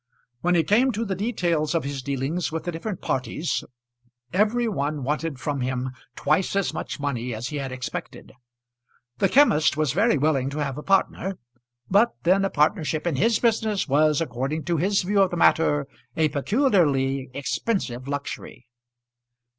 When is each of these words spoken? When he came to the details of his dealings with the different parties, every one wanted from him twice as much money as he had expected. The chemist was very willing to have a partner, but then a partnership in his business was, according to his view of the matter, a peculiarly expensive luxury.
When 0.39 0.55
he 0.55 0.63
came 0.63 0.91
to 0.93 1.05
the 1.05 1.13
details 1.13 1.75
of 1.75 1.83
his 1.83 2.01
dealings 2.01 2.51
with 2.51 2.63
the 2.63 2.71
different 2.71 3.01
parties, 3.01 3.63
every 4.33 4.67
one 4.67 5.03
wanted 5.03 5.39
from 5.39 5.61
him 5.61 5.91
twice 6.15 6.55
as 6.55 6.73
much 6.73 6.99
money 6.99 7.35
as 7.35 7.49
he 7.49 7.57
had 7.57 7.71
expected. 7.71 8.31
The 9.19 9.29
chemist 9.29 9.77
was 9.77 9.91
very 9.93 10.17
willing 10.17 10.49
to 10.49 10.57
have 10.63 10.79
a 10.79 10.81
partner, 10.81 11.37
but 11.87 12.15
then 12.23 12.43
a 12.43 12.49
partnership 12.49 13.05
in 13.05 13.17
his 13.17 13.37
business 13.37 13.87
was, 13.87 14.21
according 14.21 14.63
to 14.63 14.77
his 14.77 15.03
view 15.03 15.21
of 15.21 15.29
the 15.29 15.37
matter, 15.37 15.85
a 16.17 16.29
peculiarly 16.29 17.29
expensive 17.35 18.07
luxury. 18.07 18.65